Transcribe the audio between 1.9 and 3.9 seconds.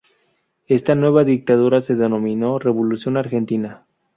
denominó "Revolución Argentina".